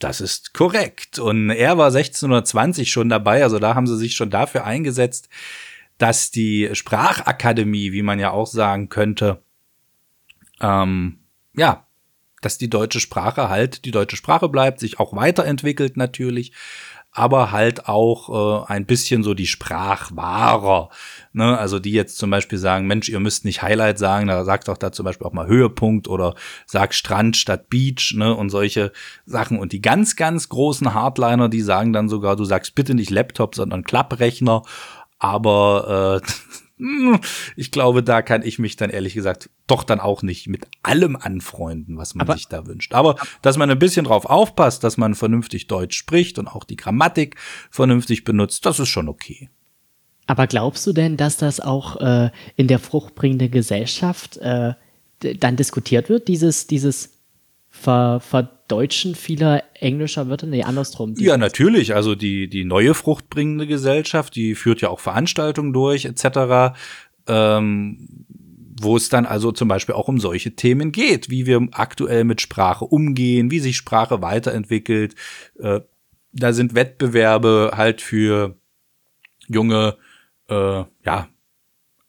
[0.01, 1.19] Das ist korrekt.
[1.19, 5.31] Und er war 1620 schon dabei, also da haben sie sich schon dafür eingesetzt,
[5.97, 9.43] dass die Sprachakademie, wie man ja auch sagen könnte,
[10.61, 11.21] ähm,
[11.57, 11.87] ja,
[12.43, 16.53] dass die deutsche Sprache halt die deutsche Sprache bleibt, sich auch weiterentwickelt natürlich.
[17.13, 20.91] Aber halt auch äh, ein bisschen so die Sprachwahrer.
[21.33, 21.59] Ne?
[21.59, 24.77] Also die jetzt zum Beispiel sagen, Mensch, ihr müsst nicht Highlight sagen, da sagt doch
[24.77, 26.35] da zum Beispiel auch mal Höhepunkt oder
[26.67, 28.35] sagt Strand statt Beach ne?
[28.35, 28.93] und solche
[29.27, 29.59] Sachen.
[29.59, 33.57] Und die ganz, ganz großen Hardliner, die sagen dann sogar, du sagst bitte nicht Laptop,
[33.57, 34.63] sondern Klapprechner.
[35.19, 36.31] Aber äh,
[37.57, 41.17] ich glaube, da kann ich mich dann ehrlich gesagt doch dann auch nicht mit allem
[41.17, 42.95] anfreunden, was man Aber- sich da wünscht.
[42.95, 46.77] Aber dass man ein bisschen drauf aufpasst, dass man vernünftig Deutsch spricht und auch die
[46.77, 47.37] Grammatik
[47.71, 49.51] vernünftig benutzt, das ist schon okay.
[50.27, 54.75] Aber glaubst du denn, dass das auch äh, in der fruchtbringenden Gesellschaft äh,
[55.21, 57.19] dann diskutiert wird, dieses, dieses
[57.69, 58.21] Ver
[58.71, 60.47] Verdeutschen vieler englischer Wörter?
[60.47, 61.15] Nee, andersrum.
[61.19, 61.97] Ja, natürlich.
[61.97, 66.79] Also die, die neue fruchtbringende Gesellschaft, die führt ja auch Veranstaltungen durch, etc.,
[67.27, 68.27] ähm,
[68.81, 72.41] wo es dann also zum Beispiel auch um solche Themen geht, wie wir aktuell mit
[72.41, 75.17] Sprache umgehen, wie sich Sprache weiterentwickelt.
[75.59, 75.81] Äh,
[76.33, 78.57] da sind Wettbewerbe halt für
[79.49, 79.97] junge,
[80.49, 81.29] äh, ja,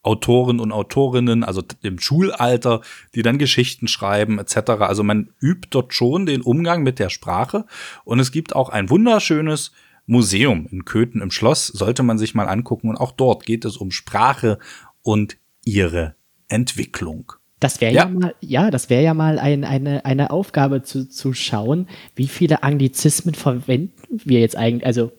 [0.04, 2.82] Autoren und Autorinnen, also im Schulalter,
[3.14, 4.72] die dann Geschichten schreiben etc.
[4.80, 7.66] Also man übt dort schon den Umgang mit der Sprache
[8.04, 9.72] und es gibt auch ein wunderschönes
[10.08, 13.78] Museum in Köthen im Schloss, sollte man sich mal angucken und auch dort geht es
[13.78, 14.58] um Sprache
[15.04, 16.16] und ihre
[16.48, 17.34] Entwicklung.
[17.60, 18.06] Das wäre ja.
[18.06, 18.10] Ja.
[18.10, 22.64] mal, ja, das wäre ja mal ein, eine, eine Aufgabe zu, zu schauen, wie viele
[22.64, 24.86] Anglizismen verwenden wir jetzt eigentlich.
[24.86, 25.12] Also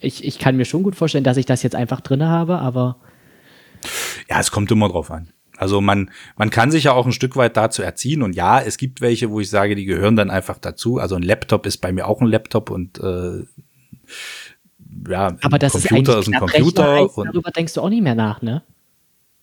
[0.00, 2.96] ich, ich kann mir schon gut vorstellen, dass ich das jetzt einfach drinne habe, aber
[4.28, 5.28] Ja, es kommt immer drauf an.
[5.56, 8.78] Also man, man kann sich ja auch ein Stück weit dazu erziehen und ja, es
[8.78, 10.98] gibt welche, wo ich sage, die gehören dann einfach dazu.
[10.98, 13.44] Also ein Laptop ist bei mir auch ein Laptop und äh,
[15.08, 18.02] ja, ein aber das Computer ist ist, ein Computer und darüber denkst du auch nicht
[18.02, 18.62] mehr nach, ne?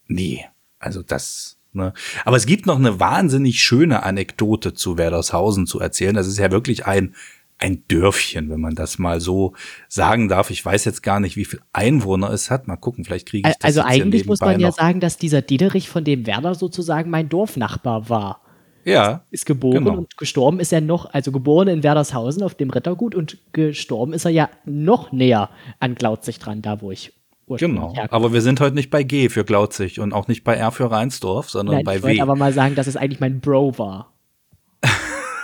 [0.08, 0.46] nee,
[0.80, 1.58] also das.
[1.74, 1.94] Ne.
[2.26, 6.16] Aber es gibt noch eine wahnsinnig schöne Anekdote zu Werdershausen zu erzählen.
[6.16, 7.14] Das ist ja wirklich ein
[7.60, 9.54] ein Dörfchen, wenn man das mal so
[9.88, 10.52] sagen darf.
[10.52, 12.68] Ich weiß jetzt gar nicht, wie viel Einwohner es hat.
[12.68, 14.76] Mal gucken, vielleicht kriege ich das Also eigentlich muss man ja noch.
[14.76, 18.42] sagen, dass dieser Diederich, von dem Werder sozusagen mein Dorfnachbar war.
[18.86, 19.98] Ja, Ist geboren Genau.
[19.98, 24.24] und gestorben ist er noch, also geboren in Werdershausen auf dem Rittergut und gestorben ist
[24.24, 27.12] er ja noch näher an Glautzig dran, da wo ich
[27.50, 28.12] Genau, herkomme.
[28.12, 30.90] aber wir sind heute nicht bei G für Glautzig und auch nicht bei R für
[30.92, 32.22] Rheinsdorf, sondern Nein, bei ich wollte W.
[32.22, 34.14] aber mal sagen, dass es eigentlich mein Bro war.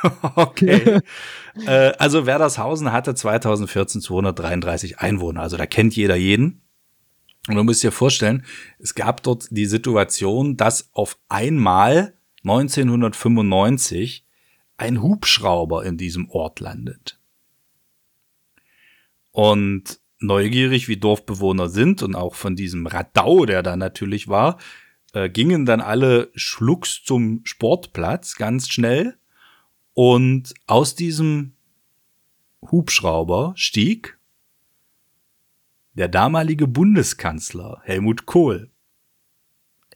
[0.36, 1.00] Okay.
[1.66, 6.62] äh, also Werdershausen hatte 2014 233 Einwohner, also da kennt jeder jeden.
[7.48, 8.46] Und du musst dir vorstellen,
[8.80, 12.14] es gab dort die Situation, dass auf einmal
[12.44, 14.26] 1995
[14.78, 17.20] ein Hubschrauber in diesem Ort landet.
[19.32, 24.58] Und neugierig wie Dorfbewohner sind und auch von diesem Radau, der da natürlich war,
[25.14, 29.18] äh, gingen dann alle schlucks zum Sportplatz ganz schnell.
[29.94, 31.54] Und aus diesem
[32.72, 34.18] Hubschrauber stieg
[35.94, 38.72] der damalige Bundeskanzler Helmut Kohl.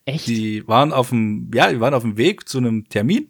[0.06, 0.28] Echt?
[0.28, 3.30] Die waren auf dem, ja, die waren auf dem Weg zu einem Termin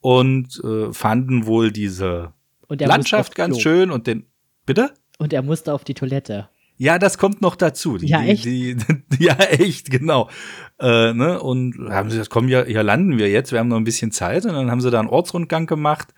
[0.00, 2.32] und äh, fanden wohl diese
[2.68, 4.26] Landschaft ganz schön und den,
[4.66, 4.94] bitte?
[5.18, 6.48] Und er musste auf die Toilette.
[6.80, 7.98] Ja, das kommt noch dazu.
[7.98, 8.46] Die, Ja, echt?
[8.46, 10.30] Die, die, ja, echt, genau.
[10.78, 11.38] Äh, ne?
[11.38, 14.12] Und haben sie gesagt, komm, hier, hier landen wir jetzt, wir haben noch ein bisschen
[14.12, 14.46] Zeit.
[14.46, 16.14] Und dann haben sie da einen Ortsrundgang gemacht.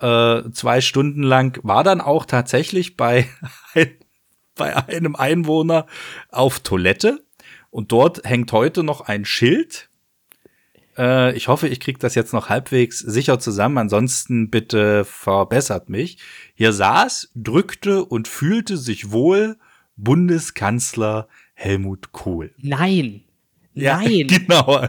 [0.00, 3.26] Äh, zwei Stunden lang war dann auch tatsächlich bei,
[4.54, 5.86] bei einem Einwohner
[6.28, 7.24] auf Toilette.
[7.70, 9.88] Und dort hängt heute noch ein Schild.
[10.98, 13.78] Äh, ich hoffe, ich kriege das jetzt noch halbwegs sicher zusammen.
[13.78, 16.18] Ansonsten bitte verbessert mich.
[16.52, 19.56] Hier saß, drückte und fühlte sich wohl
[19.96, 22.52] Bundeskanzler Helmut Kohl.
[22.58, 23.22] Nein.
[23.74, 24.26] Ja, Nein.
[24.28, 24.86] genau.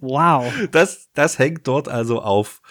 [0.00, 0.52] Wow.
[0.70, 2.62] Das, das hängt dort also auf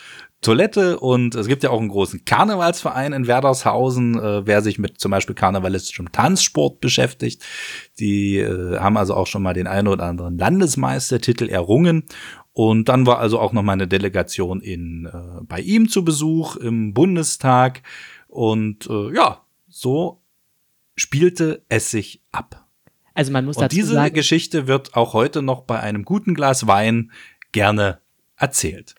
[0.42, 5.00] Toilette und es gibt ja auch einen großen Karnevalsverein in Werdershausen, äh, wer sich mit
[5.00, 7.44] zum Beispiel karnevalistischem Tanzsport beschäftigt.
[8.00, 12.04] Die äh, haben also auch schon mal den einen oder anderen Landesmeistertitel errungen.
[12.54, 16.56] Und dann war also auch noch mal eine Delegation in, äh, bei ihm zu Besuch
[16.56, 17.82] im Bundestag.
[18.28, 20.22] Und äh, ja, so
[20.98, 22.68] spielte es sich ab.
[23.14, 26.34] Also man muss Und dazu diese sagen, Geschichte wird auch heute noch bei einem guten
[26.34, 27.12] Glas Wein
[27.52, 28.00] gerne
[28.36, 28.96] erzählt.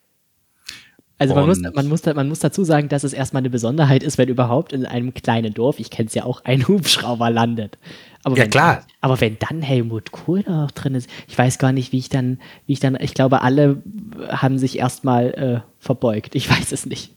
[1.17, 4.17] also man muss, man, muss, man muss dazu sagen, dass es erstmal eine Besonderheit ist,
[4.17, 7.77] wenn überhaupt in einem kleinen Dorf, ich kenne es ja auch, ein Hubschrauber landet.
[8.23, 8.85] Aber Ja, wenn, klar.
[8.99, 12.09] Aber wenn dann Helmut Kohl da auch drin ist, ich weiß gar nicht, wie ich
[12.09, 13.81] dann, wie ich dann, ich glaube, alle
[14.27, 16.35] haben sich erstmal äh, verbeugt.
[16.35, 17.15] Ich weiß es nicht.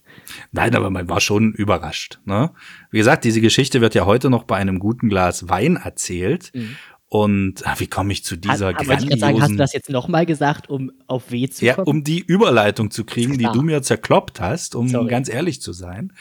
[0.53, 2.21] Nein, aber man war schon überrascht.
[2.25, 2.51] Ne?
[2.91, 6.53] Wie gesagt, diese Geschichte wird ja heute noch bei einem guten Glas Wein erzählt.
[7.09, 9.73] Und ah, wie komme ich zu dieser aber ich kann sagen, hast du grandiosen, das
[9.75, 11.87] jetzt nochmal gesagt, um auf W zu ja, kommen?
[11.87, 15.09] um die Überleitung zu kriegen, die du mir zerkloppt hast, um Sorry.
[15.09, 16.15] ganz ehrlich zu sein.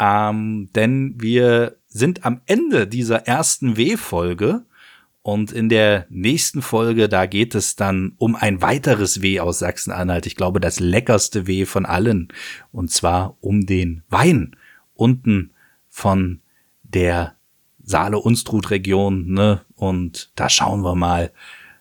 [0.00, 4.66] Ähm, denn wir sind am Ende dieser ersten W-Folge
[5.22, 10.26] und in der nächsten Folge, da geht es dann um ein weiteres W aus Sachsen-Anhalt.
[10.26, 12.28] Ich glaube, das leckerste W von allen.
[12.72, 14.56] Und zwar um den Wein
[14.94, 15.52] unten
[15.88, 16.40] von
[16.82, 17.34] der
[17.82, 19.26] Saale-Unstrut-Region.
[19.26, 19.62] Ne?
[19.74, 21.32] Und da schauen wir mal,